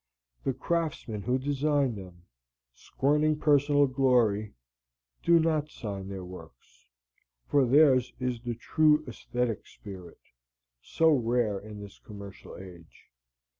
The 0.43 0.53
craftsmen 0.55 1.21
who 1.21 1.37
design 1.37 1.93
them, 1.93 2.23
scorning 2.73 3.37
personal 3.37 3.85
glory, 3.85 4.55
do 5.21 5.39
not 5.39 5.69
sign 5.69 6.09
their 6.09 6.25
works. 6.25 6.87
For 7.45 7.67
theirs 7.67 8.11
is 8.19 8.41
the 8.41 8.55
true 8.55 9.05
æsthetic 9.05 9.67
spirit, 9.67 10.17
so 10.81 11.11
rare 11.11 11.59
in 11.59 11.81
this 11.81 11.99
commercial 11.99 12.57
age. 12.57 13.11